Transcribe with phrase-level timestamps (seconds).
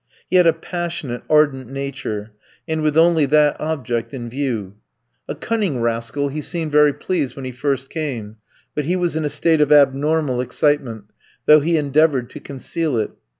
[0.31, 2.31] He had a passionate, ardent nature,
[2.67, 4.77] and with only that object in view.
[5.27, 8.37] A cunning rascal, he seemed very pleased when he first came;
[8.73, 11.03] but he was in a state of abnormal excitement,
[11.45, 13.11] though he endeavoured to conceal it.